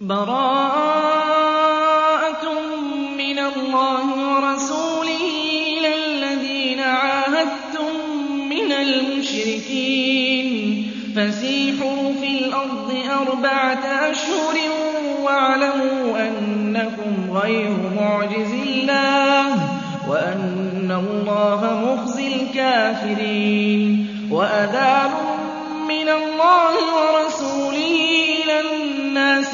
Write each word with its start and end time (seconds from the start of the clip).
بَرَاءَةٌ 0.00 0.44
مِّنَ 3.16 3.38
اللَّهِ 3.38 4.04
وَرَسُولِهِ 4.28 5.24
إِلَى 5.72 5.90
الَّذِينَ 6.04 6.80
عَاهَدتُّم 6.80 7.92
مِّنَ 8.48 8.72
الْمُشْرِكِينَ. 8.72 10.48
فَسِيحُوا 11.16 12.12
فِي 12.20 12.28
الْأَرْضِ 12.38 12.92
أَرْبَعَةَ 13.20 13.84
أَشْهُرٍ 14.12 14.56
وَاعْلَمُوا 15.24 16.28
أَنَّكُمْ 16.28 17.30
غَيْرُ 17.38 17.76
مُعْجِزِي 17.96 18.62
اللَّهِ 18.62 19.48
وَأَنَّ 20.08 20.90
اللَّهَ 20.92 21.60
مُخْزِي 21.86 22.26
الْكَافِرِينَ. 22.36 23.88
وَأَذَانٌ 24.30 25.10
مِّنَ 25.88 26.08
اللَّهِ 26.08 27.15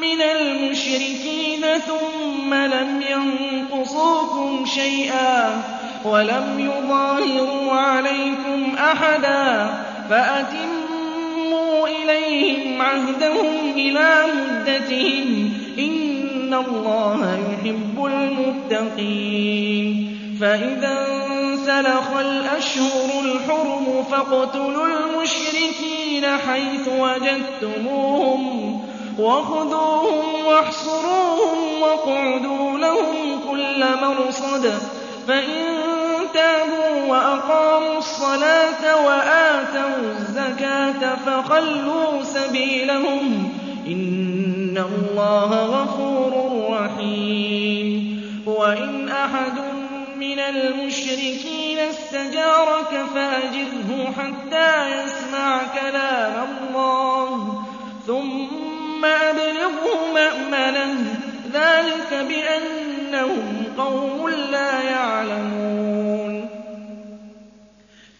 مِّنَ 0.00 0.20
الْمُشْرِكِينَ 0.22 1.64
ثُمَّ 1.86 2.54
لَمْ 2.54 3.02
يَنقُصُوكُمْ 3.10 4.64
شَيْئًا 4.66 5.62
وَلَمْ 6.04 6.60
يُظَاهِرُوا 6.60 7.72
عَلَيْكُمْ 7.72 8.74
أَحَدًا 8.78 9.70
فَأَتِمُّوا 10.10 11.88
إِلَيْهِمْ 11.88 12.82
عَهْدَهُمْ 12.82 13.70
إِلَىٰ 13.76 14.24
مُدَّتِهِمْ 14.34 15.50
ۚ 15.50 15.78
إِنَّ 15.78 16.54
اللَّهَ 16.54 17.38
يُحِبُّ 17.52 18.04
الْمُتَّقِينَ. 18.04 19.86
فَإِذَا 20.40 21.06
انسَلَخَ 21.30 22.16
الْأَشْهُرُ 22.20 23.08
الْحُرُمُ 23.24 24.04
فَاقْتُلُوا 24.10 24.86
الْمُشْرِكِينَ 24.86 26.24
حَيْثُ 26.48 26.88
وَجَدتُّمُوهُمْ 26.88 28.80
وَخُذُوهُمْ 29.20 30.44
وَاحْصُرُوهُمْ 30.46 31.82
وَاقْعُدُوا 31.82 32.78
لَهُمْ 32.78 33.40
كُلَّ 33.50 33.84
مَرْصَدٍ. 34.02 34.72
فَإِن 35.28 35.78
تَابُوا 36.34 37.06
وَأَقَامُوا 37.08 37.98
الصَّلَاةَ 37.98 39.06
وَآتَوُا 39.06 40.10
الزَّكَاةَ 40.10 41.16
فَخَلُّوا 41.16 42.22
سَبِيلَهُمْ 42.22 43.48
ۚ. 43.48 43.86
إِنَّ 43.86 44.78
اللَّهَ 44.78 45.64
غَفُورٌ 45.64 46.32
رَّحِيمٌ. 46.72 48.20
وَإِنْ 48.46 49.08
أَحَدٌ 49.08 49.52
مِّنَ 50.16 50.38
الْمُشْرِكِينَ 50.38 51.78
اسْتَجَارَكَ 51.78 53.04
فَأَجِرْهُ 53.14 54.12
حَتَّىٰ 54.18 55.02
يَسْمَعَ 55.04 55.60
كَلَامَ 55.80 56.48
اللَّهِ. 56.48 57.62
ثُمَّ 58.06 58.69
أَبْلِغْهُ 59.04 60.12
مَأْمَنَهُ 60.14 60.94
ۚ 61.14 61.52
ذَٰلِكَ 61.52 62.14
بِأَنَّهُمْ 62.14 63.64
قَوْمٌ 63.78 64.28
لَّا 64.28 64.82
يَعْلَمُونَ. 64.82 66.48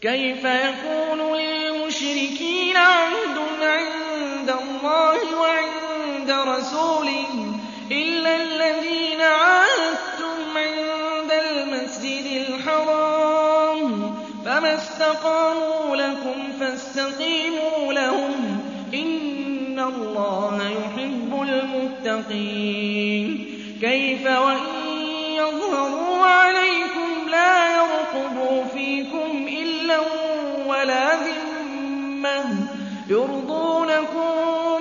كَيْفَ 0.02 0.44
يَكُونُ 0.44 1.36
لِلْمُشْرِكِينَ 1.36 2.76
عَهْدٌ 2.76 3.36
عِندَ 3.62 4.50
اللَّهِ 4.50 5.18
وَعِندَ 5.40 6.30
رَسُولِهِ 6.30 7.28
إِلَّا 7.92 8.36
الَّذِينَ 8.36 9.20
عَاهَدتُّمْ 9.20 10.56
عِندَ 10.56 11.32
الْمَسْجِدِ 11.32 12.26
الْحَرَامِ 12.48 13.80
ۖ 14.10 14.44
فَمَا 14.44 14.74
اسْتَقَامُوا 14.74 15.96
لَكُمْ 15.96 16.52
فَاسْتَقِيمُوا 16.60 17.92
لَهُمْ 17.92 18.32
ۚ 18.32 18.39
إِنَّ 19.80 19.86
اللَّهَ 19.94 20.68
يُحِبُّ 20.68 21.42
الْمُتَّقِينَ. 21.42 23.28
كَيْفَ 23.80 24.26
وَإِن 24.26 24.66
يَظْهَرُوا 25.32 26.26
عَلَيْكُمْ 26.26 27.28
لَا 27.30 27.76
يَرْقُبُوا 27.76 28.64
فِيكُمْ 28.64 29.48
إِلًّا 29.62 29.98
وَلَا 30.66 31.14
ذِمَّةً. 31.14 32.44
يُرْضُونَكُم 33.10 34.30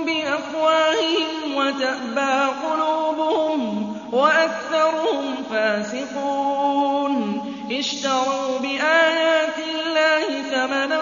بِأَفْوَاهِهِمْ 0.05 1.55
وَتَأْبَىٰ 1.55 2.47
قُلُوبُهُمْ 2.63 3.93
وَأَكْثَرُهُمْ 4.11 5.35
فَاسِقُونَ. 5.51 7.41
اشْتَرَوْا 7.79 8.59
بِآيَاتِ 8.59 9.55
اللَّهِ 9.59 10.41
ثَمَنًا 10.51 10.98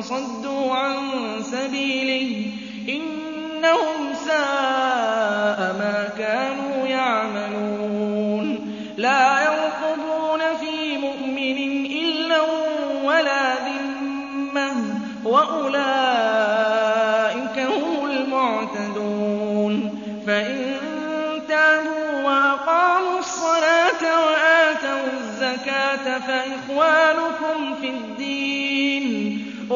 فَصَدُّوا 0.00 0.74
عَن 0.74 0.96
سَبِيلِهِ 1.42 2.50
ۚ 2.50 2.54
إِنَّهُمْ 2.90 4.14
سَاءَ 4.26 5.58
مَا 5.78 6.08
كَانُوا 6.18 6.86
يَعْمَلُونَ. 6.86 8.74
لَا 8.96 9.42
يَرْقُبُونَ 9.44 10.40
فِي 10.60 10.98
مُؤْمِنٍ 10.98 11.86
إِلًّا 11.86 12.40
وَلَا 13.04 13.54
ذِمَّةً 13.68 14.72
ۚ 14.72 14.74
وَأُولَٰئِكَ 15.26 15.98
هُمُ 17.58 18.06
الْمُعْتَدُونَ. 18.10 19.74
فَإِن 20.26 20.56
تَابُوا 21.48 22.22
وَأَقَامُوا 22.24 23.18
الصَّلَاةَ 23.18 24.02
وَآتَوُا 24.26 25.06
الزَّكَاةَ 25.12 26.16
الدِّينِ 26.16 26.58
ۗ 26.58 27.23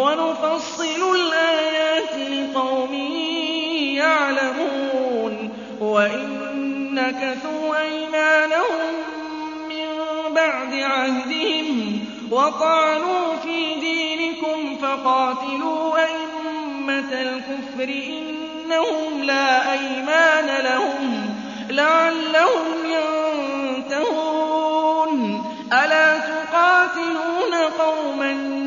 وَنُفَصِّلُ 0.08 1.02
الْآيَاتِ 1.16 2.14
لِقَوْمٍ 2.16 2.92
يَعْلَمُونَ 4.02 5.34
وَإِن 5.80 6.28
نَّكَثُوا 6.94 7.80
أَيْمَانَهُم 7.82 8.94
مِّن 9.68 9.88
بَعْدِ 10.34 10.72
عَهْدِهِمْ 10.74 12.00
وَطَعَنُوا 12.30 13.36
فِي 13.42 13.74
دِينِكُمْ 13.80 14.76
فَقَاتِلُوا 14.82 15.98
أَئِمَّةَ 16.04 17.12
الْكُفْرِ 17.22 17.88
إِنَّهُمْ 17.88 19.22
لَا 19.22 19.72
أَيْمَانَ 19.72 20.48
لَهُمْ 20.64 21.34
لَعَلَّهُمْ 21.70 22.68
يَنتَهُونَ. 22.96 24.28
أَلَا 25.72 26.18
تُقَاتِلُونَ 26.18 27.54
قَوْمًا 27.78 28.57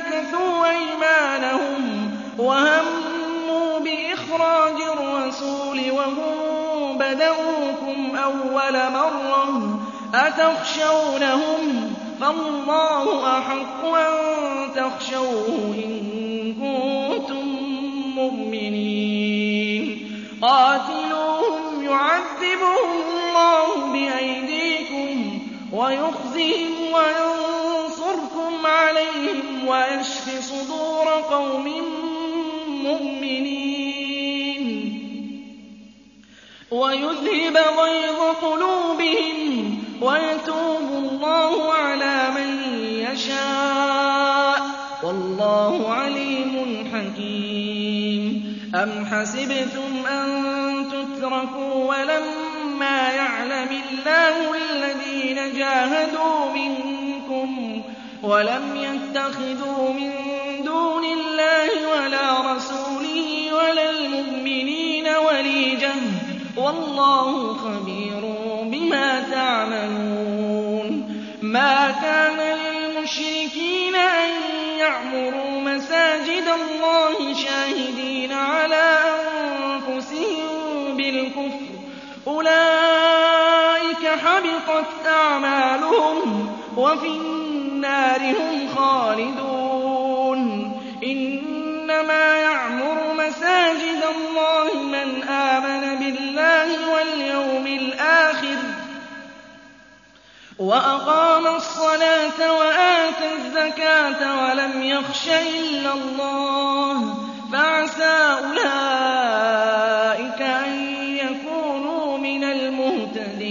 نَّكَثُوا 0.00 0.66
أَيْمَانَهُمْ 0.70 2.10
وَهَمُّوا 2.38 3.78
بِإِخْرَاجِ 3.78 4.74
الرَّسُولِ 4.98 5.90
وَهُم 5.90 6.98
بَدَءُوكُمْ 6.98 8.16
أَوَّلَ 8.16 8.92
مَرَّةٍ 8.92 9.80
أَتَخْشَوْنَهُمْ 10.14 11.90
ۚ 11.90 12.20
فَاللَّهُ 12.22 13.38
أَحَقُّ 13.38 13.84
أَن 13.84 14.14
تَخْشَوْهُ 14.76 15.74
إِن 15.84 15.92
كُنتُم 16.60 17.46
مُّؤْمِنِينَ. 18.18 19.84
قَاتِلُوهُمْ 20.42 21.84
يُعَذِّبْهُمُ 21.84 22.90
اللَّهُ 23.08 23.92
بِأَيْدِيكُمْ 23.92 25.38
وَيُخْزِهِمْ 25.72 26.72
وَيَنصُرْكُمْ 26.94 27.69
عَلَيْهِمْ 28.66 29.68
وَيَشْفِ 29.68 30.26
صُدُورَ 30.40 31.08
قَوْمٍ 31.08 31.66
مُّؤْمِنِينَ. 32.84 34.64
وَيُذْهِبَ 36.70 37.56
غَيْظَ 37.56 38.20
قُلُوبِهِمْ 38.42 39.82
وَيَتُوبُ 40.02 40.88
اللَّهُ 40.92 41.72
عَلَىٰ 41.72 42.30
مَن 42.36 42.50
يَشَاءُ 43.12 44.58
ۗ. 44.58 45.04
وَاللَّهُ 45.04 45.92
عَلِيمٌ 45.94 46.54
حَكِيمٌ. 46.94 48.24
أَمْ 48.74 49.06
حَسِبْتُمْ 49.06 50.06
أَن 50.06 50.28
تُتْرَكُوا 50.88 51.74
وَلَمَّا 51.74 53.12
يَعْلَمِ 53.12 53.68
اللَّهُ 53.90 54.54
الَّذِينَ 54.56 55.58
جَاهَدُوا 55.58 56.52
مِنكُمْ 56.54 56.89
وَلَمْ 58.22 58.76
يَتَّخِذُوا 58.76 59.92
مِن 59.92 60.12
دُونِ 60.64 61.04
اللَّهِ 61.04 61.88
وَلَا 61.88 62.52
رَسُولِهِ 62.54 63.54
وَلَا 63.54 63.90
الْمُؤْمِنِينَ 63.90 65.08
وَلِيًّا 65.08 65.94
وَاللَّهُ 66.56 67.54
خَبِيرٌ 67.54 68.20
بِمَا 68.64 69.20
تَعْمَلُونَ. 69.30 70.88
مَا 71.42 71.90
كَانَ 71.90 72.36
لِلْمُشْرِكِينَ 72.58 73.96
أَن 73.96 74.30
يَعْمُرُوا 74.78 75.60
مَسَاجِدَ 75.60 76.44
اللَّهِ 76.48 77.34
شَاهِدِينَ 77.34 78.32
عَلَىٰ 78.32 78.98
أَنفُسِهِم 79.64 80.96
بِالْكُفْرِ 80.96 81.70
ۚ. 81.70 82.28
أُولَٰئِكَ 82.28 84.06
حَبِطَتْ 84.24 85.06
أَعْمَالُهُمْ. 85.06 86.56
وَفِي 86.76 87.39
النَّارِ 87.80 88.20
هُمْ 88.20 88.68
خَالِدُونَ. 88.76 90.40
إِنَّمَا 91.04 92.36
يَعْمُرُ 92.36 93.14
مَسَاجِدَ 93.14 94.02
اللَّهِ 94.16 94.82
مَنْ 94.82 95.22
آمَنَ 95.22 95.98
بِاللَّهِ 95.98 96.68
وَالْيَوْمِ 96.92 97.66
الْآخِرِ 97.66 98.56
وَأَقَامَ 100.58 101.46
الصَّلَاةَ 101.46 102.52
وَآتَى 102.58 103.32
الزَّكَاةَ 103.36 104.20
وَلَمْ 104.44 104.82
يَخْشَ 104.82 105.28
إِلَّا 105.28 105.92
اللَّهَ. 105.92 107.14
فَعَسَىٰ 107.52 108.38
أُولَٰئِكَ 108.44 110.42
أَن 110.42 110.72
يَكُونُوا 111.16 112.18
مِنَ 112.18 112.44
الْمُهْتَدِينَ. 112.44 113.50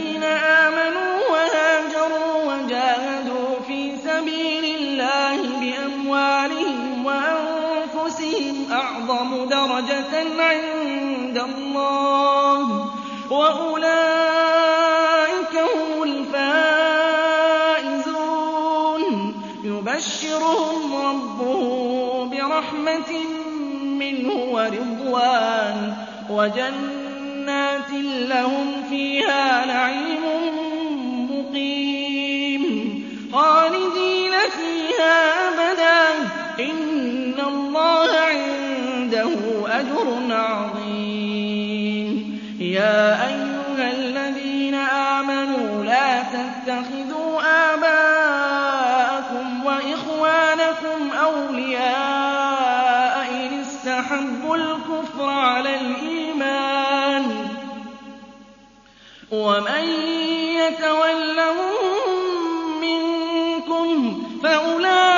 دَرَجَةً 9.51 10.13
عِندَ 10.39 11.37
اللَّهِ 11.37 12.67
ۚ 12.67 12.87
وَأُولَٰئِكَ 13.31 13.93
هُمُ 15.55 16.03
الْفَائِزُونَ. 16.03 17.03
يُبَشِّرُهُمْ 19.63 20.95
رَبُّهُم 20.95 22.29
بِرَحْمَةٍ 22.29 23.11
مِّنْهُ 23.99 24.33
وَرِضْوَانٍ 24.33 25.93
وَجَنَّاتٍ 26.29 27.91
لَّهُمْ 28.31 28.83
فِيهَا 28.89 29.65
نَعِيمٌ 29.65 30.23
مُّقِيمٌ. 31.31 32.63
خَالِدِينَ 33.33 34.33
فِيهَا 34.57 35.15
أَبَدًا 35.49 36.03
ۖ. 36.23 36.25
إِنَّ 36.59 37.39
اللَّهَ 37.39 38.30
أَجْرٌ 39.79 40.07
عَظِيمٌ. 40.31 42.11
يَا 42.59 43.27
أَيُّهَا 43.27 43.91
الَّذِينَ 43.91 44.75
آمَنُوا 44.75 45.83
لَا 45.85 46.23
تَتَّخِذُوا 46.23 47.41
آبَاءَكُمْ 47.73 49.65
وَإِخْوَانَكُمْ 49.65 51.11
أَوْلِيَاءَ 51.25 53.15
إِنِ 53.31 53.59
اسْتَحَبُّوا 53.61 54.55
الْكُفْرَ 54.55 55.29
عَلَى 55.29 55.75
الْإِيمَانِ 55.81 57.23
ۚ. 57.23 57.51
وَمَن 59.33 59.83
يَتَوَلَّهُم 60.61 61.73
مِّنكُمْ 62.81 64.23
فَأُولَٰئِكَ 64.43 65.10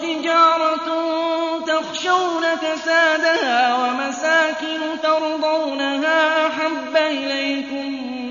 وَتِجَارَةٌ 0.00 0.88
تَخْشَوْنَ 1.66 2.44
كَسَادَهَا 2.62 3.60
وَمَسَاكِنُ 3.84 4.80
تَرْضَوْنَهَا 5.02 6.46
أَحَبَّ 6.46 6.96
إِلَيْكُم 6.96 7.86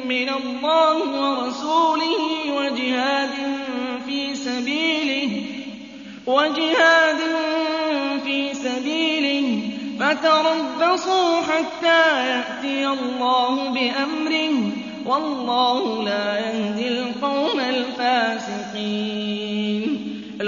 مِّنَ 0.08 0.30
اللَّهِ 0.30 0.96
وَرَسُولِهِ 0.98 2.22
وَجِهَادٍ 6.28 7.22
فِي 8.26 8.54
سَبِيلِهِ 8.54 9.52
فَتَرَبَّصُوا 10.00 11.42
حَتَّىٰ 11.42 12.06
يَأْتِيَ 12.32 12.88
اللَّهُ 12.88 13.70
بِأَمْرِهِ 13.70 14.50
ۗ 14.50 15.08
وَاللَّهُ 15.08 16.04
لَا 16.04 16.40
يَهْدِي 16.40 16.88
الْقَوْمَ 16.88 17.60
الْفَاسِقِينَ. 17.60 18.59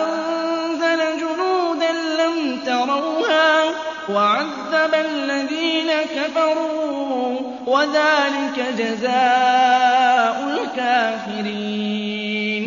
وَأَنزَلَ 0.00 1.00
جُنُودًا 1.20 1.92
لَّمْ 1.92 2.58
تَرَوْهَا 2.66 3.64
وَعَذَّبَ 4.08 4.94
الَّذِينَ 4.94 5.90
كَفَرُوا 6.16 7.40
ۚ 7.40 7.42
وَذَٰلِكَ 7.68 8.58
جَزَاءُ 8.78 10.36
الْكَافِرِينَ. 10.62 12.64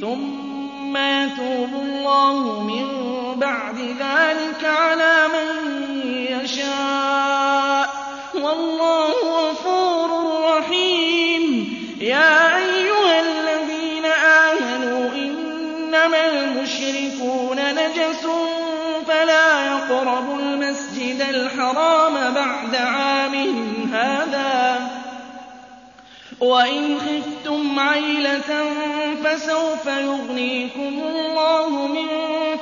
ثُمَّ 0.00 0.96
يَتُوبُ 0.96 1.72
اللَّهُ 1.74 2.60
مِن 2.60 2.84
بَعْدِ 3.40 3.76
ذَٰلِكَ 3.78 4.64
عَلَىٰ 4.64 5.28
مَن 5.34 5.48
يَشَاءُ 6.34 7.86
ۗ. 7.86 7.88
وَاللَّهُ 8.44 9.13
الْحَرَامَ 21.34 22.34
بَعْدَ 22.34 22.76
عَامِهِمْ 22.76 23.90
هَٰذَا 23.94 24.78
ۚ. 24.80 25.04
وَإِنْ 26.42 26.98
خِفْتُمْ 26.98 27.78
عَيْلَةً 27.80 28.64
فَسَوْفَ 29.24 29.86
يُغْنِيكُمُ 29.86 31.02
اللَّهُ 31.06 31.86
مِن 31.86 32.06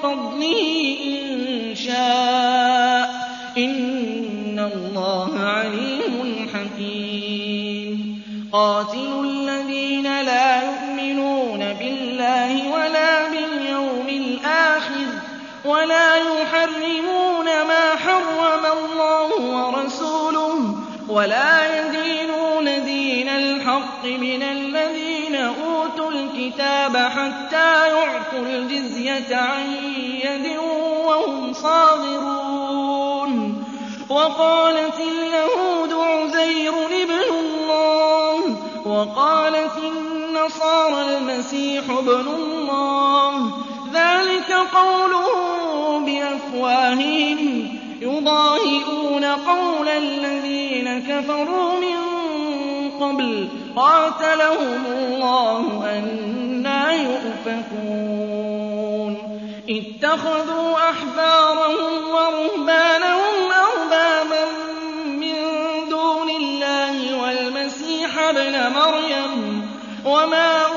فَضْلِهِ 0.02 0.96
إِن 1.04 1.74
شَاءَ 1.74 3.06
ۚ. 3.08 3.58
إِنَّ 3.58 4.70
اللَّهَ 4.74 5.40
عَلِيمٌ 5.40 6.48
حَكِيمٌ. 6.54 8.22
قَاتِلُوا 8.52 9.24
الَّذِينَ 9.24 10.22
لَا 10.22 10.62
يُؤْمِنُونَ 10.62 11.58
بِاللَّهِ 11.58 12.72
وَلَا 12.72 13.28
بِالْيَوْمِ 13.28 14.08
الْآخِرِ 14.08 14.81
وَلَا 15.66 16.16
يُحَرِّمُونَ 16.16 17.44
مَا 17.44 17.96
حَرَّمَ 17.96 18.66
اللَّهُ 18.66 19.30
وَرَسُولُهُ 19.40 20.74
وَلَا 21.08 21.78
يَدِينُونَ 21.86 22.84
دِينَ 22.84 23.28
الْحَقِّ 23.28 24.04
مِنَ 24.04 24.42
الَّذِينَ 24.42 25.34
أُوتُوا 25.36 26.10
الْكِتَابَ 26.10 26.96
حَتَّىٰ 26.96 27.88
يُعْطُوا 27.88 28.38
الْجِزْيَةَ 28.38 29.36
عَن 29.36 29.74
يَدٍ 30.24 30.58
وَهُمْ 31.06 31.52
صَاغِرُونَ. 31.52 33.32
وَقَالَتِ 34.10 35.00
الْيَهُودُ 35.00 35.92
عُزَيْرٌ 35.92 36.72
ابْنُ 37.02 37.22
اللَّهِ 37.30 38.56
وَقَالَتِ 38.86 39.76
النَّصَارَى 39.78 41.02
الْمَسِيحُ 41.16 41.84
ابْنُ 41.90 42.26
اللَّهِ 42.28 43.38
ۖ. 43.50 43.61
ذَٰلِكَ 43.92 44.52
قَوْلُهُم 44.52 46.04
بِأَفْوَاهِهِمْ 46.04 47.68
يُضَاهِئُونَ 48.00 49.24
قَوْلَ 49.24 49.88
الَّذِينَ 49.88 51.00
كَفَرُوا 51.08 51.72
مِن 51.80 51.98
قَبْلُ 53.00 53.48
قَاتَلَهُمُ 53.76 54.86
اللَّهُ 54.86 55.84
أَنَّىٰ 55.98 57.04
يُؤْفَكُونَ 57.08 58.32
اتَّخَذُوا 59.70 60.90
أَحْبَارَهُمْ 60.90 61.92
وَرُهْبَانَهُمْ 62.14 63.36
أَرْبَابًا 63.68 64.44
مِّن 65.06 65.36
دُونِ 65.90 66.30
اللَّهِ 66.30 67.22
وَالْمَسِيحَ 67.22 68.18
ابْنَ 68.18 68.72
مَرْيَمَ 68.72 69.32
وَمَا 70.04 70.71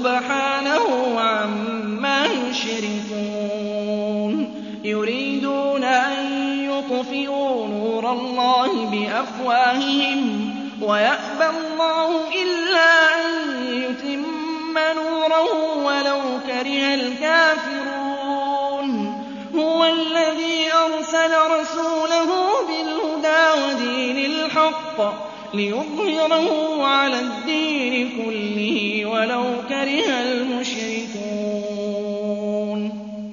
سُبْحَانَهُ 0.00 1.20
عَمَّا 1.20 2.26
يُشْرِكُونَ. 2.26 4.34
يُرِيدُونَ 4.84 5.84
أَن 5.84 6.26
يُطْفِئُوا 6.70 7.66
نُورَ 7.66 8.12
اللَّهِ 8.12 8.86
بِأَفْوَاهِهِمْ 8.86 10.50
وَيَأْبَى 10.82 11.46
اللَّهُ 11.56 12.28
إِلَّا 12.42 12.90
أَن 13.20 13.26
يُتِمَّ 13.72 14.78
نُورَهُ 14.96 15.52
وَلَوْ 15.84 16.20
كَرِهَ 16.46 16.94
الْكَافِرُونَ. 16.94 18.88
هُوَ 19.54 19.84
الَّذِي 19.84 20.72
أَرْسَلَ 20.72 21.32
رَسُولَهُ 21.60 22.30
بِالْهُدَىٰ 22.68 23.46
وَدِينِ 23.66 24.18
الْحَقِّ 24.32 25.29
لِيُظْهِرَهُ 25.54 26.86
عَلَى 26.86 27.18
الدِّينِ 27.20 28.10
كُلِّهِ 28.24 29.06
وَلَوْ 29.06 29.44
كَرِهَ 29.68 30.22
الْمُشْرِكُونَ. 30.22 31.10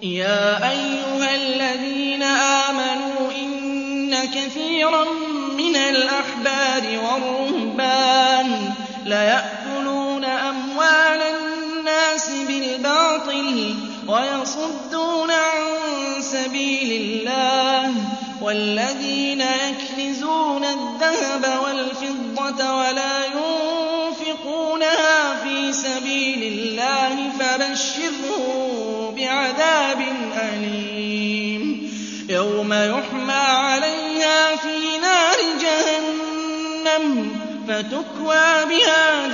يَا 0.04 0.70
أَيُّهَا 0.72 1.36
الَّذِينَ 1.36 2.24
آمَنُوا 2.24 3.32
إِنَّ 3.42 4.16
كَثِيرًا 4.26 5.04
مِّنَ 5.58 5.76
الْأَحْبَارِ 5.76 6.84
وَالرُّهْبَانِ 7.06 8.74
لَيَأْكُلُونَ 9.06 10.26
أَمْوَالَ 10.26 11.22
النَّاسِ 11.22 12.30
بِالْبَاطِلِ 12.48 13.76
وَيَصُدُّونَ 14.08 15.32
عَن 15.32 15.62
سَبِيلِ 16.22 17.02
اللَّهِ 17.02 17.92
ۗ 17.92 17.96
وَالَّذِينَ 18.42 19.42
يَكْنِزُونَ 19.42 20.64
الذَّهَبَ 20.64 21.44
وَالْفِضَّةَ 21.64 21.77
وَلَا 22.42 23.26
يُنفِقُونَهَا 23.26 25.36
فِي 25.44 25.74
سَبِيلِ 25.74 26.44
اللَّهِ 26.54 27.16
فَبَشِّرْهُم 27.40 29.16
بِعَذَابٍ 29.16 30.02
أَلِيمٍ. 30.54 31.92
يَوْمَ 32.30 32.74
يُحْمَىٰ 32.74 33.34
عَلَيْهَا 33.34 34.56
فِي 34.56 34.98
نَارِ 35.02 35.38
جَهَنَّمَ 35.62 37.32
فَتُكْوَىٰ 37.68 38.66
بِهَا 38.70 39.28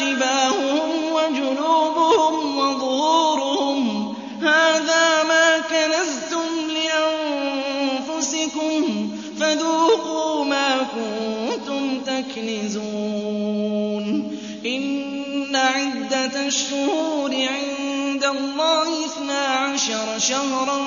عَشَرَ 19.83 20.19
شَهْرًا 20.19 20.79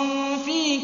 فِي 0.46 0.78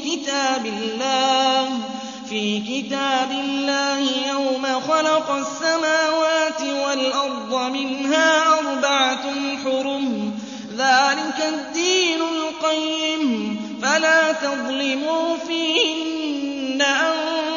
كِتَابِ 2.61 3.31
اللَّهِ 3.33 4.01
يَوْمَ 4.29 4.81
خَلَقَ 4.81 5.31
السَّمَاوَاتِ 5.31 6.61
وَالْأَرْضَ 6.61 7.55
مِنْهَا 7.73 8.59
أَرْبَعَةٌ 8.59 9.57
حُرُمٌ 9.65 10.31
ۚ. 10.31 10.35
ذَٰلِكَ 10.77 11.39
الدِّينُ 11.55 12.21
الْقَيِّمُ 12.23 13.57
ۚ. 13.57 13.59
فَلَا 13.85 14.33
تَظْلِمُوا 14.33 15.37
فِيهِنَّ 15.47 16.83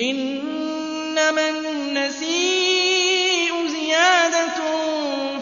إِنَّمَا 0.00 1.48
النَّسِيءُ 1.48 2.32
زِيَادَةٌ 3.68 4.58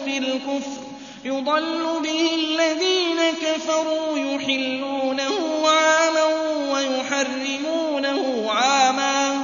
فِي 0.05 0.17
الْكُفْرِ. 0.17 0.81
يُضَلُّ 1.25 1.99
بِهِ 2.03 2.29
الَّذِينَ 2.35 3.19
كَفَرُوا 3.41 4.17
يُحِلُّونَهُ 4.17 5.67
عَامًا 5.69 6.25
وَيُحَرِّمُونَهُ 6.73 8.51
عَامًا. 8.51 9.43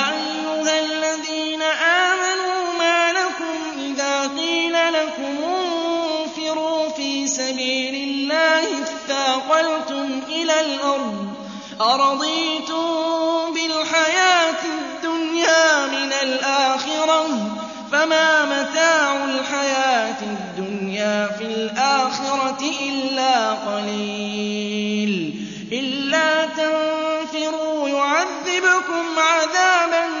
الْأَرْضِ 10.81 11.27
أَرَضِيتُم 11.81 13.53
بِالْحَيَاةِ 13.53 14.61
الدُّنْيَا 14.65 15.85
مِنَ 15.85 16.13
الْآخِرَةِ 16.23 17.27
ۚ؟ 17.27 17.91
فَمَا 17.91 18.45
مَتَاعُ 18.45 19.23
الْحَيَاةِ 19.25 20.17
الدُّنْيَا 20.21 21.27
فِي 21.37 21.43
الْآخِرَةِ 21.45 22.61
إِلَّا 22.81 23.51
قَلِيلٌ. 23.51 25.33
إِلَّا 25.71 26.45
تَنفِرُوا 26.45 27.89
يُعَذِّبْكُمْ 27.89 29.05
عَذَابًا 29.19 30.20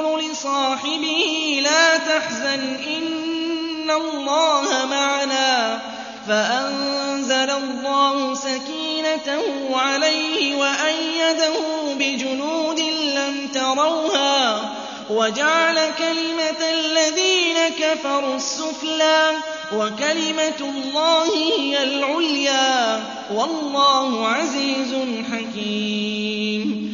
لِصَاحِبِهِ 0.41 1.59
لَا 1.63 1.97
تَحْزَنْ 1.97 2.61
إِنَّ 2.97 3.91
اللَّهَ 3.91 4.85
مَعَنَا 4.85 5.77
ۖ. 5.77 5.81
فَأَنزَلَ 6.27 7.49
اللَّهُ 7.49 8.33
سَكِينَتَهُ 8.35 9.77
عَلَيْهِ 9.77 10.55
وَأَيَّدَهُ 10.55 11.53
بِجُنُودٍ 11.93 12.79
لَّمْ 13.15 13.47
تَرَوْهَا 13.53 14.61
وَجَعَلَ 15.09 15.75
كَلِمَةَ 15.97 16.61
الَّذِينَ 16.69 17.57
كَفَرُوا 17.79 18.35
السُّفْلَىٰ 18.35 19.31
وَكَلِمَةُ 19.75 20.59
اللَّهِ 20.61 21.33
هِيَ 21.59 21.83
الْعُلْيَا 21.83 22.97
ۗ. 22.97 23.01
وَاللَّهُ 23.37 24.27
عَزِيزٌ 24.27 24.93
حَكِيمٌ. 25.31 26.91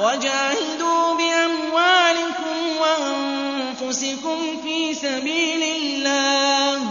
وَجَاهِدُوا 0.00 1.14
بِأَمْوَالِكُمْ 1.14 2.76
وَأَنفُسِكُمْ 2.80 4.38
فِي 4.62 4.94
سَبِيلِ 4.94 5.62
اللَّهِ 5.62 6.78
ۚ. 6.78 6.82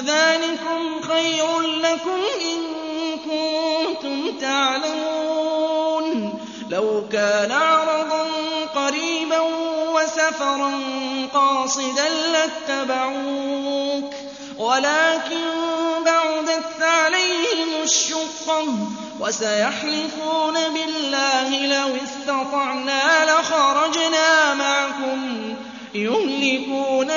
ذَٰلِكُمْ 0.00 1.00
خَيْرٌ 1.00 1.60
لَّكُمْ 1.60 2.20
إِن 2.40 2.58
كُنتُمْ 3.18 4.38
تَعْلَمُونَ. 4.40 6.38
لَوْ 6.70 7.04
كَانَ 7.12 7.52
عَرَضًا 7.52 8.26
قَرِيبًا 8.74 9.40
وَسَفَرًا 9.94 10.72
قَاصِدًا 11.34 12.08
لَّاتَّبَعُوكَ. 12.08 14.15
وَلَٰكِن 14.58 15.44
بَعُدَتْ 16.06 16.82
عَلَيْهِمُ 16.82 17.82
الشُّقَّةُ 17.82 18.66
وَسَيَحْلِفُونَ 19.20 20.54
بِاللَّهِ 20.54 21.48
لَوِ 21.66 21.96
اسْتَطَعْنَا 21.96 23.24
لَخَرَجْنَا 23.24 24.54
مَعَكُمْ 24.54 25.54
يُهْلِكُونَ 25.94 27.10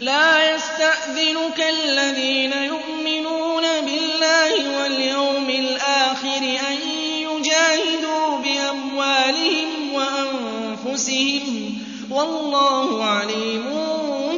لَا 0.00 0.54
يَسْتَأْذِنُكَ 0.54 1.60
الَّذِينَ 1.60 2.52
يُؤْمِنُونَ 2.52 3.62
بِاللَّهِ 3.62 4.78
وَالْيَوْمِ 4.80 5.50
الْآخِرِ 5.50 6.42
أَن 6.70 6.78
يُجَاهِدُوا 7.20 8.38
بِأَمْوَالِهِمْ 8.38 9.94
وَأَنفُسِهِمْ 9.94 11.70
ۗ. 11.70 12.12
وَاللَّهُ 12.12 13.04
عَلِيمٌ 13.04 13.64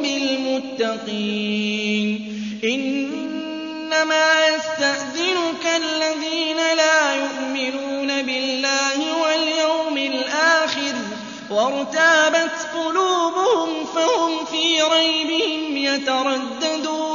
بِالْمُتَّقِينَ. 0.01 1.07
إِنَّمَا 2.63 4.47
يَسْتَأْذِنُكَ 4.47 5.06
الَّذِينَ 5.75 6.57
لَا 6.57 7.15
يُؤْمِنُونَ 7.15 8.21
بِاللَّهِ 8.21 9.21
وَالْيَوْمِ 9.21 9.97
الْآخِرِ 9.97 10.93
وَارْتَابَتْ 11.51 12.67
قُلُوبُهُمْ 12.75 13.85
فَهُمْ 13.85 14.45
فِي 14.45 14.81
رَيْبِهِمْ 14.81 15.77
يَتَرَدَّدُونَ 15.77 17.07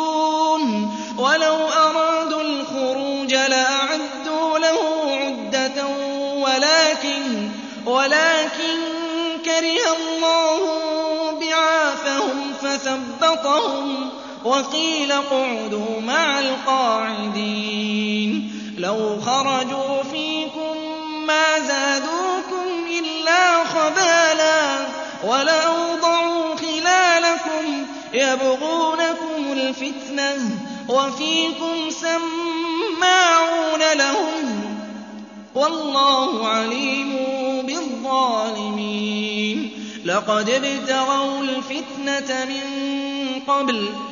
وَلَوْ 1.19 1.57
أَرَادُوا 1.69 2.42
الْخُرُوجَ 2.42 3.35
لَأَعَدُّوا 3.35 4.59
لَهُ 4.59 4.81
عُدَّةً 5.16 5.87
وَلَٰكِن 7.87 8.78
كَرِهَ 9.45 9.97
اللَّهُ 9.97 10.61
بِعَاثَهُمْ 11.40 12.52
فَثَبَّطَهُمْ 12.62 14.11
وَقِيلَ 14.45 15.13
اقْعُدُوا 15.13 16.01
مَعَ 16.01 16.39
الْقَاعِدِينَ. 16.41 18.53
لَوْ 18.79 19.21
خَرَجُوا 19.21 20.03
فِيكُم 20.03 20.77
مَّا 21.27 21.59
زَادُوكُمْ 21.59 22.87
إِلَّا 22.99 23.65
خَبَالًا 23.65 24.87
وَلَأَوْضَعُوا 25.25 26.57
خِلَالَكُمْ 26.57 27.87
يَبْغُونَكُمُ 28.15 29.52
الْفِتْنَةَ 29.52 30.50
وَفِيكُمْ 30.89 31.91
سَمَّاعُونَ 31.91 33.81
لَهُمْ 33.99 34.63
ۗ 35.55 35.59
وَاللَّهُ 35.59 36.49
عَلِيمٌ 36.49 37.17
بِالظَّالِمِينَ. 37.67 39.71
لَقَدِ 40.05 40.50
ابْتَغَوُا 40.50 41.41
الْفِتْنَةَ 41.43 42.45
مِن 42.45 42.63
قَبْلُ 43.49 43.89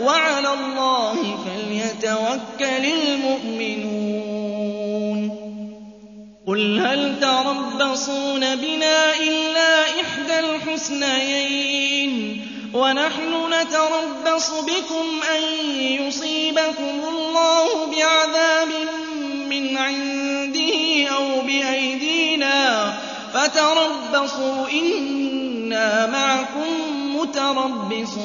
وَعَلَى 0.00 0.52
اللَّهِ 0.52 1.38
فَلْيَتَوَكَّلِ 1.44 2.84
الْمُؤْمِنُونَ. 2.84 3.98
قُلْ 6.46 6.80
هَلْ 6.80 7.20
تَرَبَّصُونَ 7.20 8.56
بِنَا 8.56 9.14
إِلَّا 9.14 9.82
إِحْدَى 10.00 10.38
الْحُسْنَيَيْنِ 10.40 12.36
ۖ؟ 12.36 12.76
وَنَحْنُ 12.76 13.32
نَتَرَبَّصُ 13.60 14.50
بِكُمْ 14.50 15.06
أَن 15.36 15.42
يُصِيبَكُمُ 16.06 17.00
اللَّهُ 17.08 17.86
بِعَذَابٍ 17.86 18.68
مِّنْ 19.48 19.76
عِندِهِ 19.76 21.06
أَوْ 21.16 21.40
بِأَيْدِينَا 21.42 22.90
ۖ. 22.90 22.94
فَتَرَبَّصُوا 23.34 24.68
إِنَّا 24.72 26.06
مَعَكُم 26.06 26.66
مُّتَرَبِّصُونَ. 27.16 28.18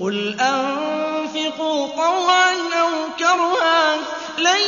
قُلْ 0.00 0.40
أَنفِقُوا 0.40 1.86
طَوْعًا 1.86 2.52
أَوْ 2.80 2.90
كَرْهًا 3.18 3.96
لَّن 4.38 4.60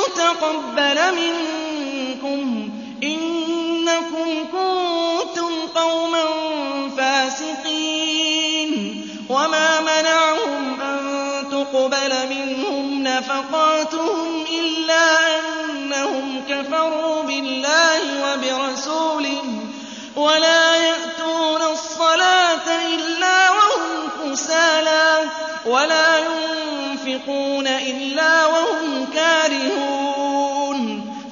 يُتَقَبَّلَ 0.00 0.98
مِنكُمْ 1.14 2.68
ۖ 2.68 2.72
إِنَّكُمْ 3.04 4.44
كُنتُمْ 4.52 5.52
قَوْمًا 5.74 6.24
فَاسِقِينَ 6.96 8.72
وَمَا 9.28 9.80
مَنَعَهُمْ 9.80 10.80
أَن 10.80 11.00
تُقْبَلَ 11.50 12.12
مِنْهُمْ 12.30 13.02
نَفَقَاتُهُمْ 13.02 14.44
إِلَّا 14.60 15.18
أَنَّهُمْ 15.40 16.42
كَفَرُوا 16.48 17.22
بِاللَّهِ 17.22 18.00
وَبِرَسُولِهِ 18.24 19.42
وَلَا 20.16 20.76
يَأْتُونَ 20.76 21.62
الصَّلَاةَ 21.72 22.66
إِلَّا 22.94 23.49
كُسَالَىٰ 24.50 25.30
وَلَا 25.66 26.18
يُنفِقُونَ 26.18 27.66
إِلَّا 27.66 28.46
وَهُمْ 28.46 29.06
كَارِهُونَ 29.14 30.80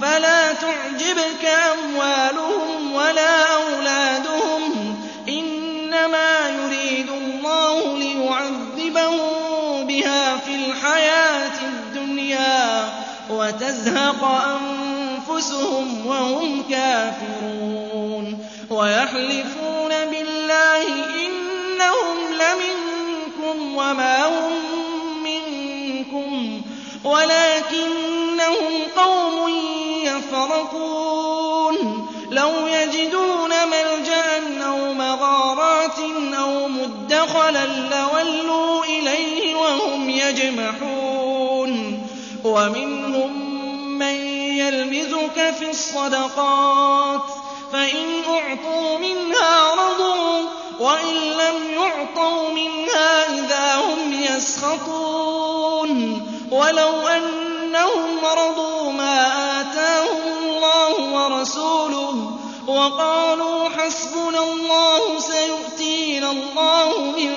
فَلَا 0.03 0.53
تُعْجِبْكَ 0.53 1.45
أَمْوَالُهُمْ 1.73 2.95
وَلَا 2.95 3.43
أَوْلَادُهُمْ 3.55 4.95
ۚ 4.95 5.29
إِنَّمَا 5.29 6.49
يُرِيدُ 6.49 7.09
اللَّهُ 7.11 7.99
لِيُعَذِّبَهُم 7.99 9.87
بِهَا 9.87 10.37
فِي 10.37 10.55
الْحَيَاةِ 10.55 11.59
الدُّنْيَا 11.63 12.89
وَتَزْهَقَ 13.31 14.25
أَنفُسُهُمْ 14.25 16.07
وَهُمْ 16.07 16.63
كَافِرُونَ 16.71 18.39
وَمَا 23.89 24.27
هُم 24.27 24.53
مِّنكُمْ 25.23 26.63
وَلَٰكِنَّهُمْ 27.05 28.73
قَوْمٌ 28.97 29.49
يتفرقون 30.05 31.77
لو 32.31 32.67
يجدون 32.67 33.51
ملجأ 33.51 34.65
أو 34.67 34.95
مغارات 34.95 35.99
أو 36.39 36.69
مدخلا 36.69 37.67
لولوا 37.67 38.85
إليه 38.85 39.55
وهم 39.55 40.11
يجمحون 40.11 42.03
ومنهم 42.45 43.59
من 43.99 44.15
يلمزك 44.59 45.55
في 45.59 45.71
الصدقات 45.71 47.23
فإن 47.73 48.23
أعطوا 48.29 48.99
منها 48.99 49.75
رضوا 49.75 50.49
وإن 50.81 51.15
لم 51.15 51.55
يعطوا 51.75 52.49
منها 52.53 53.39
إذا 53.39 53.77
هم 53.77 54.13
يسخطون. 54.13 55.91
ولو 56.51 57.09
أنهم 57.09 58.19
رضوا 58.25 58.93
ما 58.93 59.27
آتاهم 59.61 60.33
الله 60.49 60.95
ورسوله 61.15 62.15
وقالوا 62.67 63.69
حسبنا 63.69 64.43
الله 64.53 65.19
سيؤتينا 65.19 66.31
الله 66.31 67.01
من 67.01 67.33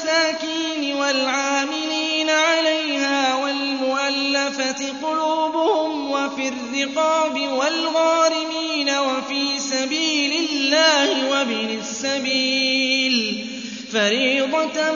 والمساكين 0.03 0.97
والعاملين 0.97 2.31
عليها 2.31 3.35
والمؤلفة 3.37 4.93
قلوبهم 5.03 6.11
وفي 6.11 6.49
الرقاب 6.49 7.41
والغارمين 7.41 8.91
وفي 8.91 9.59
سبيل 9.59 10.49
الله 10.51 11.31
وابن 11.31 11.79
السبيل 11.81 13.47
فريضة 13.93 14.93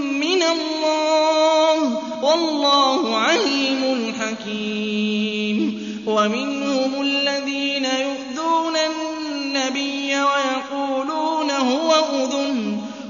من 0.00 0.42
الله 0.42 2.02
والله 2.22 3.18
عليم 3.18 4.14
حكيم 4.20 5.84
ومنهم 6.06 7.02
الذين 7.02 7.84
يؤذون 7.84 8.76
النبي 8.76 10.14
ويقولون 10.14 10.93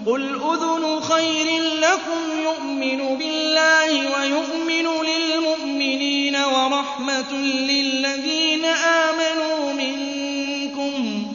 قل 0.06 0.22
أذن 0.22 1.00
خير 1.00 1.62
لكم 1.62 2.40
يؤمن 2.42 3.18
بالله 3.18 4.18
ويؤمن 4.18 5.06
للمؤمنين 5.06 6.36
ورحمة 6.36 7.32
للذين 7.42 8.64
آمنوا 8.64 9.72
منكم 9.72 11.26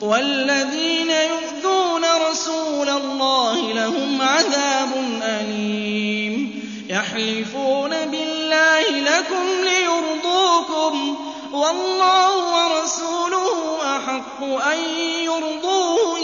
والذين 0.00 1.10
يؤذون 1.10 2.04
رسول 2.30 2.88
الله 2.88 3.72
لهم 3.72 4.22
عذاب 4.22 4.90
أليم 5.22 6.62
يحلفون 6.88 7.90
بالله 7.90 8.90
لكم 8.90 9.46
ليرضوكم 9.64 11.16
والله 11.52 12.36
ورسوله 12.54 13.78
أحق 13.96 14.42
أن 14.42 14.78
يرضوه 15.24 16.17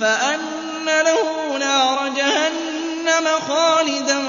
فأن 0.00 0.86
له 0.86 1.58
نار 1.58 2.08
جهنم 2.08 3.28
خالدا 3.48 4.22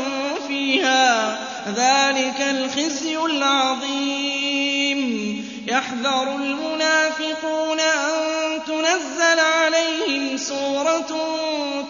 فيها 0.47 1.39
ذلك 1.67 2.41
الخزي 2.41 3.17
العظيم 3.17 5.01
يحذر 5.67 6.35
المنافقون 6.35 7.79
أن 7.79 8.11
تنزل 8.67 9.39
عليهم 9.39 10.37
سورة 10.37 11.07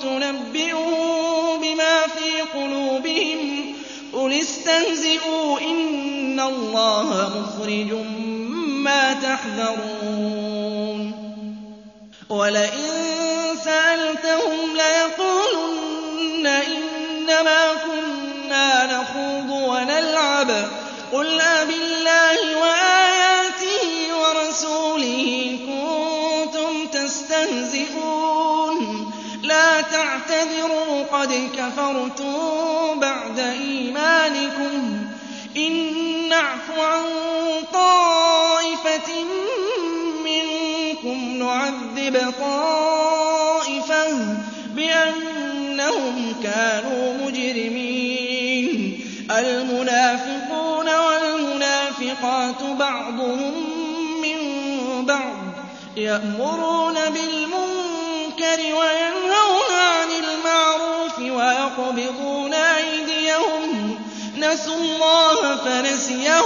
تنبئهم 0.02 1.62
بما 1.62 2.02
في 2.08 2.42
قلوبهم 2.60 3.76
قل 4.14 4.34
استهزئوا 4.34 5.60
إن 5.60 6.40
الله 6.40 7.32
مخرج 7.40 7.94
ما 8.84 9.14
تحذرون 9.14 10.42
ولئن 12.30 13.01
سألتهم 13.72 14.60
ليقولن 14.76 16.48
إنما 16.48 17.74
كنا 17.74 18.86
نخوض 18.86 19.50
ونلعب. 19.50 20.52
قل 21.14 21.42
أبالله 21.42 22.58
وآياته 22.58 23.88
ورسوله 24.20 25.60
كنتم 25.68 26.88
تستهزئون. 26.88 28.78
لا 29.44 29.82
تعتذروا 29.82 31.04
قد 31.12 31.50
كفرتم 31.58 33.00
بعد 33.00 33.40
إيمانكم. 33.40 35.06
إن 35.58 35.94
نعف 36.30 36.80
عن 36.80 37.04
طائفة 37.74 39.26
منكم 40.26 41.18
نعذب 41.44 42.34
طائفة 42.40 43.01
بأنهم 44.92 46.36
كانوا 46.44 47.14
مجرمين. 47.14 49.00
المنافقون 49.38 50.90
والمنافقات 50.96 52.64
بعضهم 52.80 53.54
من 54.22 54.40
بعض 55.06 55.38
يأمرون 55.98 56.94
بالمنكر 56.94 58.60
وينهون 58.60 59.72
عن 59.72 60.08
المعروف 60.12 61.20
ويقبضون 61.20 62.54
أيديهم. 62.54 64.00
نسوا 64.38 64.76
الله 64.76 65.56
فنسيهم 65.56 66.41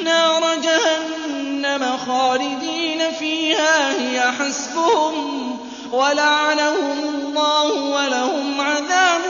نار 0.00 0.54
جهنم 0.54 1.98
خالدين 2.06 3.12
فيها 3.18 4.00
هي 4.00 4.32
حسبهم 4.32 5.58
ولعنهم 5.92 6.98
الله 6.98 7.72
ولهم 7.72 8.60
عذاب 8.60 9.20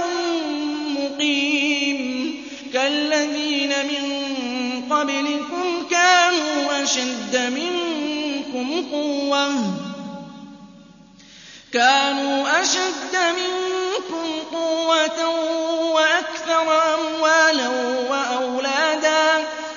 مقيم. 0.98 1.98
كالذين 2.72 3.68
من 3.68 4.22
قبلكم 4.90 5.86
كانوا 5.90 6.82
أشد 6.82 7.36
منكم 7.36 8.82
قوة. 8.92 9.38
وأكثر 15.92 16.94
أموالا 16.94 17.68
وأولادا. 18.10 18.77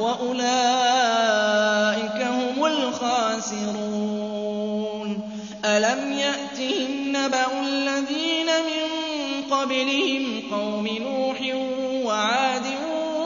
وأولئك 0.00 2.22
هم 2.22 2.66
الخاسرون. 2.66 4.08
ألم 5.64 6.12
يأتهم 6.12 7.16
نبأ 7.16 7.60
الذين 7.60 8.46
من 8.46 8.88
قبلهم 9.50 10.42
قوم 10.52 10.86
نوح 10.86 11.40
وعاد 12.06 12.66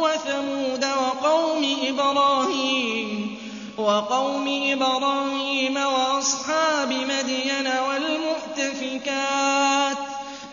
وثمود 0.01 0.85
وقوم 0.85 1.77
إبراهيم 1.89 3.39
وقوم 3.79 4.69
إبراهيم 4.73 5.77
وأصحاب 5.77 6.93
مدين 6.93 7.69
والمؤتفكات. 7.89 9.97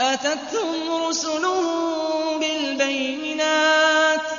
أَتَتْهُمْ 0.02 1.06
رُسُلُهُم 1.08 2.40
بِالْبَيِّنَاتِ. 2.40 4.39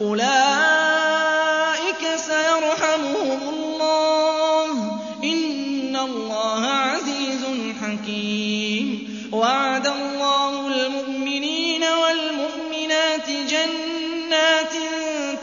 أُولَٰئِكَ 0.00 2.02
سَيَرْحَمُهُمُ 2.16 3.48
اللَّهُ 3.48 4.74
ۗ 4.74 4.78
إِنَّ 5.24 5.96
اللَّهَ 5.96 6.66
عَزِيزٌ 6.66 7.44
حَكِيمٌ. 7.82 9.08
وَعَدَ 9.32 9.86
اللَّهُ 9.86 10.66
الْمُؤْمِنِينَ 10.68 11.84
وَالْمُؤْمِنَاتِ 11.84 13.30
جَنَّاتٍ 13.30 14.72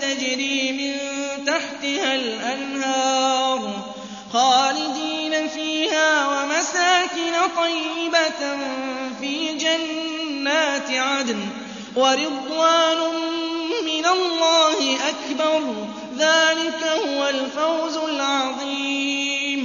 تَجْرِي 0.01 0.71
مِن 0.71 0.95
تَحْتِهَا 1.45 2.15
الْأَنْهَارُ 2.15 3.71
خَالِدِينَ 4.33 5.47
فِيهَا 5.47 6.27
وَمَسَاكِنَ 6.27 7.33
طَيِّبَةً 7.57 8.57
فِي 9.19 9.53
جَنَّاتِ 9.53 10.89
عَدْنٍ 10.91 11.39
وَرِضْوَانٌ 11.95 12.99
مِّنَ 14.03 14.09
اللَّهِ 14.09 14.97
أَكْبَرُ 15.09 15.59
ۚ. 15.59 16.17
ذَٰلِكَ 16.17 16.83
هُوَ 16.83 17.29
الْفَوْزُ 17.29 17.97
الْعَظِيمُ. 17.97 19.61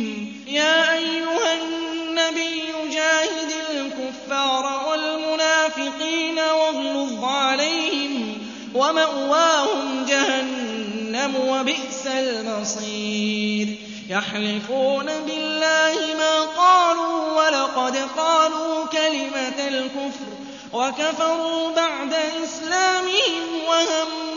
يَا 0.48 0.92
أَيُّهَا 0.94 1.53
النَّبِيُّ 1.62 2.62
جَاهِدِ 2.92 3.51
الْكُفَّارَ 3.70 4.88
وَالْمُنَافِقِينَ 4.88 6.38
وَاغْلُظْ 6.38 7.24
عَلَيْهِمْ 7.24 8.35
ۚ 8.35 8.77
وَمَأْوَاهُمْ 8.77 10.05
جَهَنَّمُ 10.09 11.33
ۖ 11.35 11.40
وَبِئْسَ 11.51 12.07
الْمَصِيرُ. 12.07 13.68
يَحْلِفُونَ 14.11 15.07
بِاللَّهِ 15.27 15.94
مَا 16.18 16.40
قَالُوا 16.40 17.42
وَلَقَدْ 17.42 17.96
قَالُوا 18.16 18.87
كَلِمَةَ 18.87 19.68
الْكُفْرِ 19.68 20.29
وَكَفَرُوا 20.72 21.70
بَعْدَ 21.70 22.14
إِسْلَامِهِمْ 22.44 23.44
وَهَمُّوا 23.68 24.27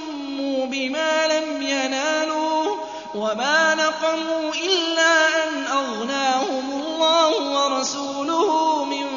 بِمَا 0.72 1.28
لَمْ 1.28 1.62
يَنَالُوا 1.62 2.76
وَمَا 3.16 3.76
نَقَمُوا 3.76 4.52
إِلَّا 4.66 5.44
أَنْ 5.48 5.66
أَغْنَاهُمُ 5.66 6.72
اللَّهُ 6.72 7.32
وَرَسُولُهُ 7.56 8.86
مِن 8.86 9.08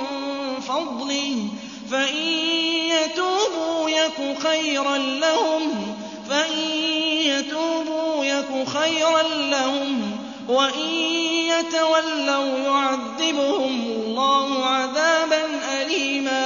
فَضْلِهِ 0.60 1.36
ۖ 1.48 1.90
فَإِن 1.90 2.26
يَتُوبُوا 2.94 3.90
يَكُ 3.90 4.38
خَيْرًا 4.38 4.98
لَّهُمْ 9.50 10.18
وَإِن 10.48 10.88
يَتَوَلَّوْا 11.54 12.58
يُعَذِّبْهُمُ 12.58 13.80
اللَّهُ 13.86 14.66
عَذَابًا 14.66 15.42
أَلِيمًا 15.82 16.43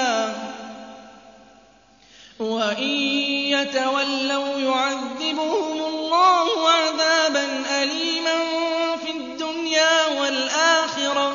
وَإِن 2.58 2.92
يَتَوَلَّوْا 3.54 4.58
يُعَذِّبْهُمُ 4.58 5.78
اللَّهُ 5.86 6.68
عَذَابًا 6.70 7.64
أَلِيمًا 7.82 8.36
فِي 9.04 9.10
الدُّنْيَا 9.10 10.06
وَالْآخِرَةِ 10.20 11.30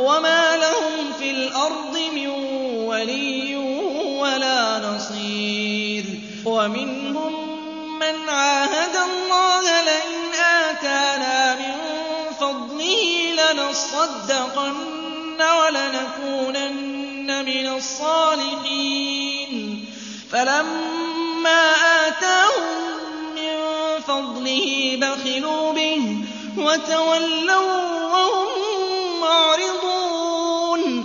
وَمَا 0.00 0.56
لَهُمْ 0.56 1.12
فِي 1.18 1.30
الْأَرْضِ 1.30 1.98
مِن 2.14 2.28
وَلِيٍّ 2.88 3.56
وَلَا 4.20 4.78
نَصِيرٍ. 4.78 6.04
وَمِنْهُم 6.44 7.32
مَّنْ 7.98 8.28
عَاهَدَ 8.28 8.96
اللَّهَ 8.96 9.82
لَئِنْ 9.82 10.34
آتَانَا 10.70 11.54
مِن 11.54 11.74
فَضْلِهِ 12.40 13.32
لَنَصَّدَّقَنَّ 13.40 14.84
وَلَنَكُونَنَّ 15.60 17.44
مِنَ 17.44 17.66
الصَّالِحِينَ. 17.76 19.34
فَلَمَّا 20.34 21.62
آتَاهُم 22.06 22.66
مِّن 23.34 23.54
فَضْلِهِ 24.00 24.96
بَخِلُوا 25.00 25.72
بِهِ 25.72 26.16
وَتَوَلَّوا 26.58 27.72
وَّهُم 28.14 29.20
مُّعْرِضُونَ 29.20 31.04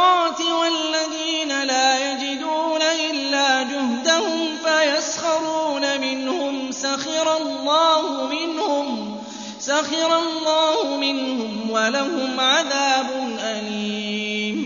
الصَّدَقَاتِ 0.00 0.40
وَالَّذِينَ 0.40 1.62
لَا 1.62 2.12
يَجِدُونَ 2.12 2.82
إِلَّا 2.82 3.62
جُهْدَهُمْ 3.62 4.56
فَيَسْخَرُونَ 4.64 6.00
مِنْهُمْ 6.00 6.72
سَخِرَ 9.60 10.16
اللَّهُ 10.16 10.96
مِنْهُمْ 10.96 11.70
وَلَهُمْ 11.70 12.40
عَذَابٌ 12.40 13.36
أَلِيمٌ 13.44 14.56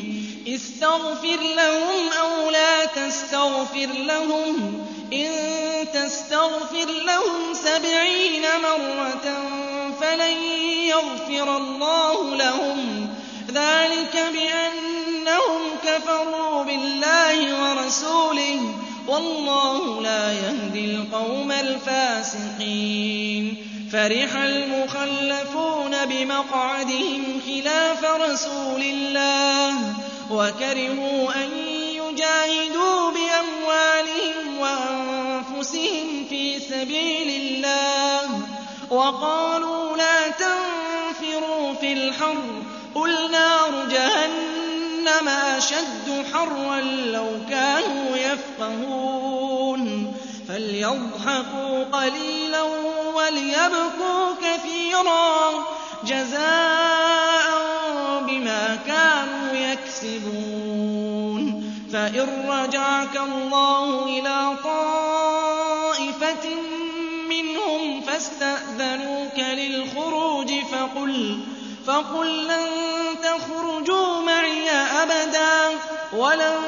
اسْتَغْفِرْ 0.48 1.40
لَهُمْ 1.56 2.12
أَوْ 2.22 2.50
لَا 2.50 2.84
تَسْتَغْفِرْ 2.84 3.88
لَهُمْ 3.92 4.84
إِن 5.12 5.30
تَسْتَغْفِرْ 5.94 6.88
لَهُمْ 7.06 7.54
سَبْعِينَ 7.54 8.42
مَرَّةً 8.62 9.26
فَلَن 10.00 10.36
يَغْفِرَ 10.94 11.56
اللَّهُ 11.56 12.36
لَهُمْ 12.36 13.08
ۚ 13.08 13.50
ذَٰلِكَ 13.50 14.16
بِأَنَّهُمْ 15.34 15.62
كَفَرُوا 15.84 16.64
بِاللَّهِ 16.64 17.62
وَرَسُولِهِ 17.62 18.60
ۗ 18.60 18.64
وَاللَّهُ 19.10 20.02
لَا 20.02 20.32
يَهْدِي 20.32 20.84
الْقَوْمَ 20.84 21.52
الْفَاسِقِينَ. 21.52 23.56
فَرِحَ 23.92 24.36
الْمُخَلَّفُونَ 24.36 26.04
بِمَقْعَدِهِمْ 26.06 27.40
خِلَافَ 27.46 28.04
رَسُولِ 28.04 28.82
اللَّهِ 28.82 29.74
وَكَرِهُوا 30.30 31.34
أَن 31.44 31.50
يُجَاهِدُوا 32.00 33.10
بِأَمْوَالِهِمْ 33.10 34.58
وَأَنفُسِهِمْ 34.58 36.24
فِي 36.30 36.60
سَبِيلِ 36.60 37.28
اللَّهِ 37.42 38.40
وَقَالُوا 38.90 39.96
لَا 39.96 40.28
تَنفِرُوا 40.28 41.74
فِي 41.74 41.92
الْحَرِّ 41.92 42.36
ۗ 42.36 42.38
قُلْ 42.94 43.30
نَارُ 43.30 43.84
جَهَنَّمَ 43.90 44.53
أَشَدُّ 45.22 46.24
حَرًّا 46.32 46.80
لَّوْ 46.80 47.28
كَانُوا 47.50 48.16
يَفْقَهُونَ. 48.16 50.14
فَلْيَضْحَكُوا 50.48 51.84
قَلِيلًا 51.84 52.62
وَلْيَبْكُوا 53.14 54.34
كَثِيرًا 54.42 55.50
جَزَاءً 56.04 57.48
بِمَا 58.28 58.78
كَانُوا 58.86 59.54
يَكْسِبُونَ. 59.54 61.44
فَإِن 61.92 62.28
رَّجَعَكَ 62.48 63.16
اللَّهُ 63.16 64.04
إِلَىٰ 64.18 64.56
طَائِفَةٍ 64.64 66.48
مِّنْهُمْ 67.28 68.00
فَاسْتَأْذَنُوكَ 68.00 69.38
لِلْخُرُوجِ 69.38 70.50
فَقُل 70.72 71.40
لَّن 71.88 72.66
تَخْرُجُوا 73.22 74.20
مَعِيَ 74.20 74.70
أَبَدًا 74.70 75.78
وَلَن 76.12 76.60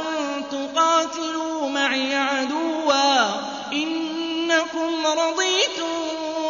تُقَاتِلُوا 0.50 1.68
مَعِيَ 1.68 2.14
عَدُوًّا 2.16 3.30
ۖ 3.30 3.34
إِنَّكُمْ 3.72 5.06
رَضِيتُم 5.06 5.92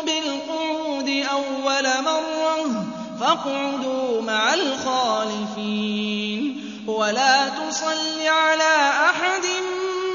بِالْقُعُودِ 0.02 1.08
أَوَّلَ 1.32 2.02
مَرَّةٍ 2.02 2.84
فَاقْعُدُوا 3.20 4.22
مَعَ 4.22 4.54
الْخَالِفِينَ 4.54 6.42
وَلَا 6.86 7.48
تُصَلِّ 7.48 8.26
عَلَىٰ 8.26 8.90
أَحَدٍ 9.10 9.46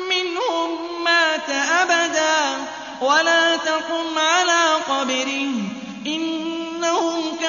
مِّنْهُم 0.10 0.70
مَّاتَ 1.04 1.50
أَبَدًا 1.50 2.58
وَلَا 3.02 3.58
تَقُمْ 3.58 4.20
عَلَىٰ 4.20 4.76
قَبْرِهِ 4.90 5.52
ۖ 6.08 6.12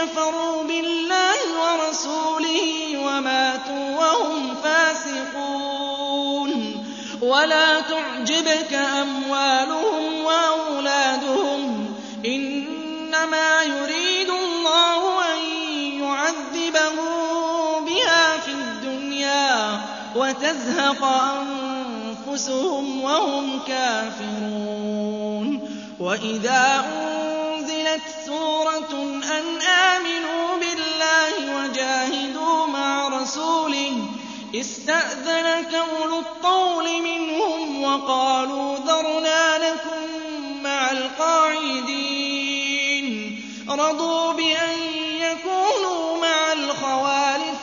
كَفَرُوا 0.02 0.62
بِاللَّهِ 0.62 1.38
وَرَسُولِهِ 1.62 2.98
وَمَاتُوا 2.98 3.96
وَهُمْ 3.98 4.54
فَاسِقُونَ. 4.64 6.50
وَلَا 7.22 7.80
تُعْجِبْكَ 7.80 8.72
أَمْوَالُهُمْ 8.74 10.24
وَأَوْلَادُهُمْ 10.24 11.86
ۚ. 11.86 12.26
إِنَّمَا 12.26 13.62
يُرِيدُ 13.62 14.30
اللَّهُ 14.30 15.02
أَن 15.34 15.38
يُعَذِّبَهُم 16.02 17.84
بِهَا 17.84 18.38
فِي 18.38 18.50
الدُّنْيَا 18.50 19.80
وَتَزْهَقَ 20.16 21.04
أَنفُسُهُمْ 21.04 23.02
وَهُمْ 23.02 23.60
كَافِرُونَ. 23.68 25.48
أُنزِلَتْ 27.92 28.26
سُورَةٌ 28.26 28.92
أَنْ 29.38 29.60
آمِنُوا 29.62 30.56
بِاللَّهِ 30.56 31.34
وَجَاهِدُوا 31.56 32.66
مَعَ 32.66 33.08
رَسُولِهِ 33.08 33.92
اسْتَأْذَنَكَ 34.54 35.74
أُولُو 35.74 36.18
الطَّوْلِ 36.18 37.02
مِنْهُمْ 37.02 37.82
وَقَالُوا 37.84 38.78
ذَرْنَا 38.78 39.58
نَكُن 39.58 40.08
مَّعَ 40.62 40.90
الْقَاعِدِينَ. 40.90 41.86
رَضُوا 43.70 44.32
بِأَن 44.32 44.74
يَكُونُوا 45.20 46.16
مَعَ 46.20 46.52
الْخَوَالِفِ 46.52 47.58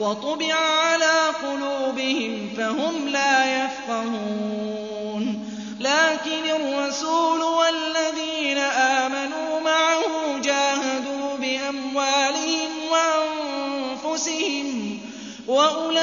وَطُبِعَ 0.00 0.54
عَلَىٰ 0.54 1.32
قُلُوبِهِمْ 1.42 2.50
فَهُمْ 2.56 3.08
لَا 3.08 3.64
يَفْقَهُونَ. 3.64 5.24
لَٰكِنِ 5.80 6.44
الرَّسُولُ 6.50 7.42
وَالَّذِينَ 7.42 8.58
آمَنُوا 8.58 9.47
وَأَنفُسِهِمْ 14.18 14.98
ۚ 14.98 15.00
وَأُولَٰئِكَ 15.50 15.96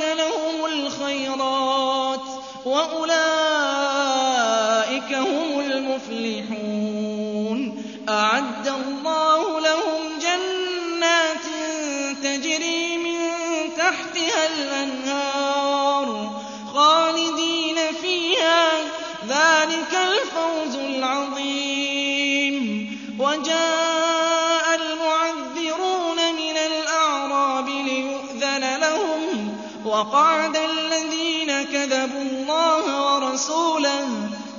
لَهُمُ 0.00 0.66
الْخَيْرَاتُ 0.66 2.20
وَأُولَٰئِكَ 2.64 3.12
هُمُ 5.12 5.60
الْمُفْلِحُونَ. 5.60 6.52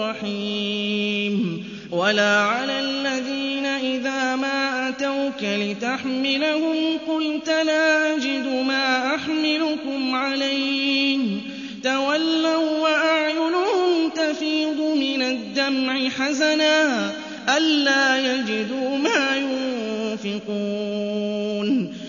رَّحِيمٌ 0.00 1.64
وَلَا 1.92 2.36
عَلَى 2.36 2.80
الَّذِينَ 2.80 3.66
إِذَا 3.66 4.36
مَا 4.36 4.88
أَتَوْكَ 4.88 5.42
لِتَحْمِلَهُمْ 5.42 6.98
قُلْتَ 7.08 7.48
لَا 7.48 8.16
أَجِدُ 8.16 8.46
مَا 8.46 9.14
أَحْمِلُكُمْ 9.14 10.14
عَلَيْهِ. 10.14 11.18
تَوَلَّوا 11.84 12.80
وَّأَعْيُنُهُمْ 12.80 14.08
تَفِيضُ 14.14 14.80
مِنَ 14.80 15.22
الدَّمْعِ 15.22 16.08
حَزَنًا 16.08 17.10
أَلَّا 17.56 18.34
يَجِدُوا 18.34 18.96
مَا 18.98 19.36
يُنفِقُونَ. 19.36 20.60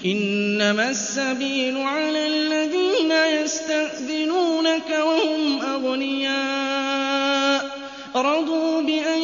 إِنَّمَا 0.06 0.90
السَّبِيلُ 0.90 1.78
عَلَى 1.78 2.28
الَّذِينَ 2.28 3.12
يَسْتَأْذِنُونَكَ 3.42 4.90
وَهُمْ 4.90 5.62
أَغْنِيَاءُ. 5.62 6.81
رَضُوا 8.16 8.82
بِأَن 8.82 9.22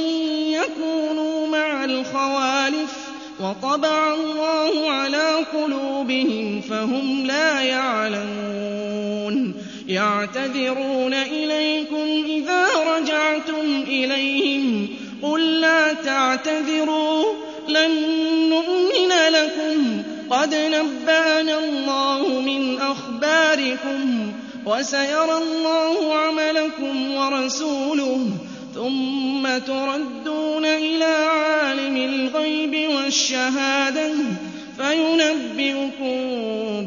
يَكُونُوا 0.51 1.47
مَعَ 1.47 1.85
الْخَوَالِفِ 1.85 2.93
وَطَبَعَ 3.39 4.13
اللَّهُ 4.13 4.91
عَلَىٰ 4.91 5.45
قُلُوبِهِمْ 5.53 6.61
فَهُمْ 6.69 7.25
لَا 7.25 7.61
يَعْلَمُونَ. 7.61 9.53
يَعْتَذِرُونَ 9.87 11.13
إِلَيْكُمْ 11.13 12.23
إِذَا 12.27 12.65
رَجَعْتُمْ 12.97 13.83
إِلَيْهِمْ 13.87 14.87
ۚ. 14.87 14.89
قُل 15.25 15.61
لَّا 15.61 15.93
تَعْتَذِرُوا 15.93 17.25
لَن 17.67 17.91
نُّؤْمِنَ 18.49 19.11
لَكُمْ. 19.29 20.01
قَدْ 20.29 20.55
نَبَّأَنَا 20.55 21.59
اللَّهُ 21.59 22.41
مِنْ 22.41 22.79
أَخْبَارِكُمْ 22.79 24.31
ۚ 24.31 24.33
وَسَيَرَى 24.67 25.37
اللَّهُ 25.37 26.15
عَمَلَكُمْ 26.15 27.15
وَرَسُولُهُ. 27.15 28.27
ثُمَّ 28.77 29.57
تُرَدُّونَ 29.57 30.65
إِلَىٰ 30.65 31.15
عَالِمِ 31.29 31.97
الْغَيْبِ 31.97 32.89
وَالشَّهَادَةِ 32.95 34.11
فَيُنَبِّئُكُم 34.77 36.17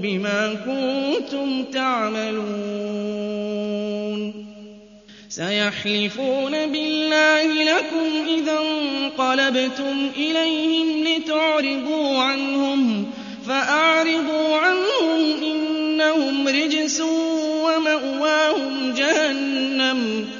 بِمَا 0.00 0.54
كُنتُمْ 0.66 1.64
تَعْمَلُونَ. 1.64 2.50
سَيَحْلِفُونَ 5.28 6.52
بِاللَّهِ 6.52 7.44
لَكُمْ 7.64 8.06
إِذَا 8.38 8.58
انقَلَبْتُمْ 8.58 10.10
إِلَيْهِمْ 10.16 11.04
لِتُعْرِضُوا 11.08 12.18
عَنْهُمْ 12.18 13.04
ۖ 13.04 13.06
فَأَعْرِضُوا 13.48 14.56
عَنْهُمْ 14.56 15.32
ۖ 15.32 15.42
إِنَّهُمْ 15.44 16.48
رِجْسٌ 16.48 17.00
وَمَأْوَاهُمْ 17.64 18.92
جَهَنَّمُ. 18.96 20.39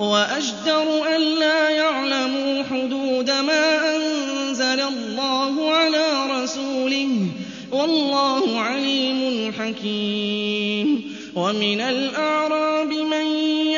وَأَجْدَرُ 0.00 1.16
أَلَّا 1.16 1.70
يَعْلَمُوا 1.70 2.62
حُدُودَ 2.62 3.30
مَا 3.30 3.96
أَنزَلَ 3.96 4.80
اللَّهُ 4.80 5.70
عَلَىٰ 5.72 6.26
رَسُولِهِ 6.42 7.08
ۗ 7.70 7.74
وَاللَّهُ 7.74 8.60
عَلِيمٌ 8.60 9.52
حَكِيمٌ 9.58 11.14
وَمِنَ 11.36 11.80
الْأَعْرَابِ 11.80 12.92
مَن 12.92 13.26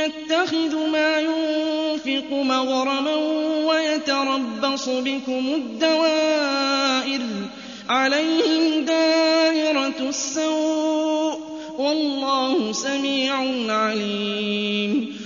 يَتَّخِذُ 0.01 0.87
مَا 0.93 1.21
يُنفِقُ 1.21 2.33
مَغْرَمًا 2.33 3.15
وَيَتَرَبَّصُ 3.69 4.89
بِكُمُ 4.89 5.45
الدَّوَائِرَ 5.55 7.21
ۚ 7.21 7.91
عَلَيْهِمْ 7.91 8.85
دَائِرَةُ 8.85 10.09
السَّوْءِ 10.09 11.35
ۗ 11.37 11.41
وَاللَّهُ 11.81 12.73
سَمِيعٌ 12.73 13.35
عَلِيمٌ 13.73 15.26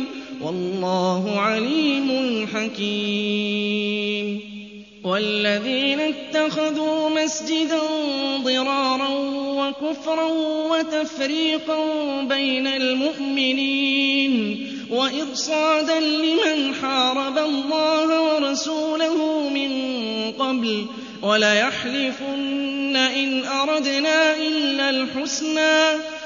والله 0.51 1.39
عليم 1.39 2.47
حكيم. 2.53 4.41
والذين 5.03 5.99
اتخذوا 5.99 7.09
مسجدا 7.09 7.79
ضرارا 8.43 9.09
وكفرا 9.31 10.27
وتفريقا 10.71 11.77
بين 12.21 12.67
المؤمنين 12.67 14.33
وإرصادا 14.89 15.99
لمن 15.99 16.75
حارب 16.81 17.37
الله 17.37 18.21
ورسوله 18.21 19.49
من 19.49 19.71
قبل 20.39 20.85
وليحلفن 21.21 22.95
إن 22.95 23.45
أردنا 23.45 24.35
إلا 24.37 24.89
الحسنى 24.89 26.01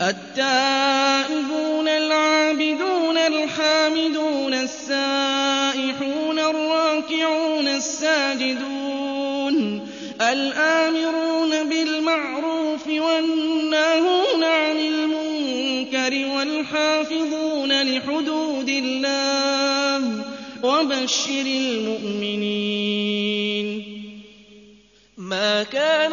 التائبون 0.00 1.88
العابدون 1.88 3.18
الحامدون 3.18 4.54
السائحون 4.54 6.38
الراكعون 6.38 7.68
الساجدون 7.68 9.10
الآمرون 10.20 11.68
بالمعروف 11.68 12.86
والناهون 12.86 14.44
عن 14.44 14.76
المنكر 14.76 16.26
والحافظون 16.36 17.82
لحدود 17.82 18.68
الله 18.68 20.24
وبشر 20.62 21.46
المؤمنين. 21.46 22.70
ما 25.16 25.62
كان 25.62 26.12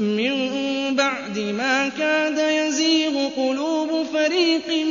من 0.00 0.34
بعد 0.96 1.38
ما 1.38 1.88
كاد 1.88 2.38
يزيغ 2.38 3.28
قلوب 3.36 4.06
فريق 4.12 4.86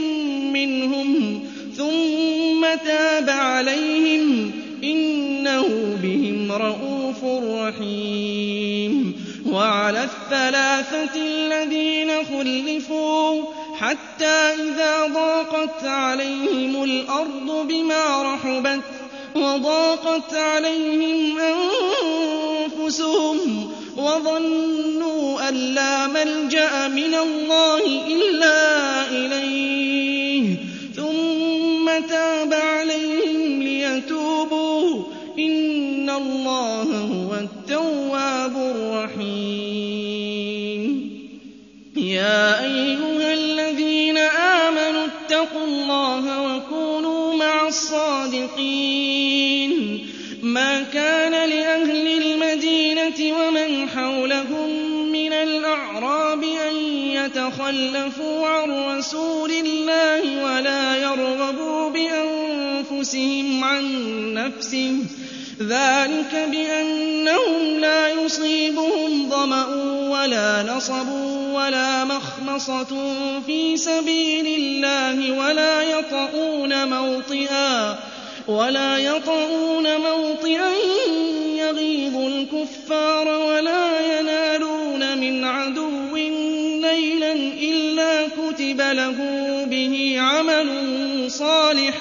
منهم 0.54 1.44
ثم 1.78 2.66
تاب 2.86 3.30
عليهم 3.30 4.52
إنه 4.84 5.68
بهم 6.04 6.52
رءوف 6.52 7.24
رحيم. 7.54 9.14
وعلى 9.52 10.04
الثلاثة 10.04 11.16
الذين 11.16 12.10
خلفوا 12.26 13.44
حتى 13.80 14.26
إذا 14.26 15.08
ضاقت 15.08 15.84
عليهم 15.84 16.84
الأرض 16.84 17.68
بما 17.68 18.34
رحبت 18.34 18.82
وضاقت 19.38 20.34
عليهم 20.34 21.40
أنفسهم 22.80 23.72
وظنوا 23.98 25.50
أن 25.50 25.56
لا 25.56 26.08
ملجأ 26.08 26.88
من 26.88 27.16
الله 27.16 27.84
إلا 28.08 29.10
إليه 29.10 30.56
ثم 30.96 31.90
تاب 32.10 32.54
يتخلفوا 57.70 58.48
عن 58.48 58.98
رسول 58.98 59.52
الله 59.52 60.44
ولا 60.44 60.98
يرغبوا 60.98 61.90
بأنفسهم 61.90 63.64
عن 63.64 63.84
نفسه. 64.34 64.98
ذلك 65.62 66.48
بأنهم 66.52 67.80
لا 67.80 68.10
يصيبهم 68.10 69.30
ظمأ 69.30 69.66
ولا 70.10 70.64
نصب 70.64 71.10
ولا 71.54 72.06
مخمصة 72.06 73.14
في 73.46 73.78
سبيل 73.78 74.48
الله 74.48 75.40
ولا 78.48 78.98
يطؤون 78.98 79.98
موطئا 80.02 80.72
يغيظ 81.58 82.18
الكفار 82.18 83.28
ولا 83.28 84.20
ينالون 84.20 85.18
من 85.18 85.46
عدو 85.46 86.16
نيلا 86.92 87.32
إلا 87.62 88.28
كتب 88.28 88.82
له 88.82 89.16
به 89.66 90.16
عمل 90.20 90.68
صالح 91.32 91.96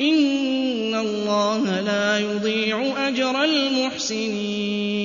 إن 0.00 0.94
الله 0.94 1.80
لا 1.80 2.18
يضيع 2.18 3.08
أجر 3.08 3.44
المحسنين 3.44 4.96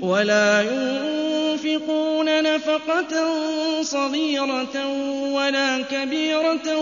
ولا 0.00 0.62
ينفقون 0.62 2.42
نفقة 2.42 3.26
صغيرة 3.82 4.86
ولا 5.32 5.82
كبيرة 5.82 6.76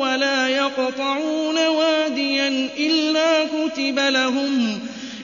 ولا 0.00 0.48
يقطعون 0.48 1.66
واديا 1.66 2.68
إلا 2.78 3.44
كتب 3.44 3.98
لهم 3.98 4.80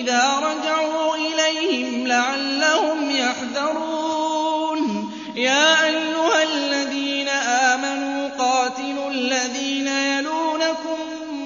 إذا 0.00 0.40
رجعوا 0.42 1.16
إليهم 1.16 2.06
لعلهم 2.06 3.10
يحذرون 3.10 5.10
يا 5.34 5.86
أيها 5.86 6.42
الذين 6.42 7.28
آمنوا 7.28 8.28
قاتلوا 8.28 9.10
الذين 9.10 9.88
يلونكم 9.88 10.98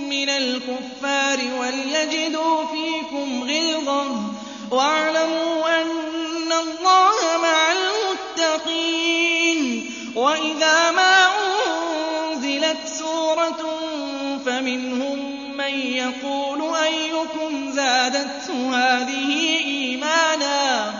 من 0.08 0.28
الكفار 0.28 1.38
وليجدوا 1.60 2.64
فيكم 2.66 3.42
غلظة 3.42 4.06
واعلموا 4.70 5.82
أن 5.82 6.52
الله 6.52 7.16
مع 7.42 7.72
المتقين 7.72 9.90
وإذا 10.14 10.90
ما 10.90 11.26
أنزلت 12.34 12.86
سورة 12.86 13.78
فمنهم 14.46 15.18
من 15.18 15.27
يقول 15.86 16.74
أيكم 16.74 17.72
زادته 17.72 18.76
هذه 18.76 19.58
إيمانا 19.64 20.94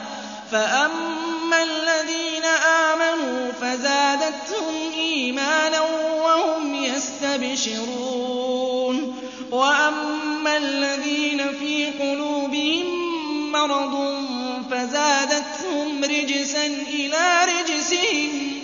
فأما 0.52 1.62
الذين 1.62 2.44
آمنوا 2.66 3.52
فزادتهم 3.60 4.92
إيمانا 4.98 5.80
وهم 6.24 6.74
يستبشرون 6.84 8.28
وأما 9.50 10.56
الذين 10.56 11.52
في 11.60 11.86
قلوبهم 11.86 13.08
مرض 13.52 14.18
فزادتهم 14.70 16.04
رجسا 16.04 16.66
إلى 16.66 17.40
رجسهم 17.44 18.58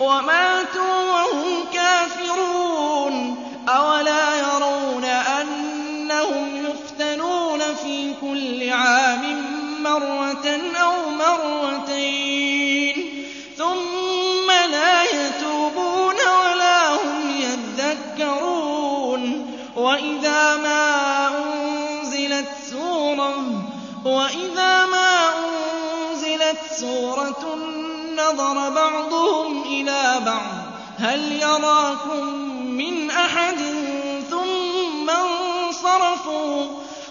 وماتوا 0.00 1.04
وهم 1.12 1.64
كافرون 1.72 2.67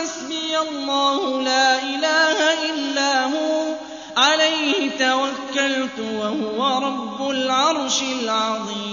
حسبي 0.00 0.58
الله 0.58 1.42
لا 1.42 1.82
إله 1.82 2.38
إلا 2.70 3.24
هو 3.24 3.74
عليه 4.16 4.90
توكلت 4.98 5.98
وهو 5.98 6.78
رب 6.78 7.30
العرش 7.30 8.02
العظيم. 8.02 8.89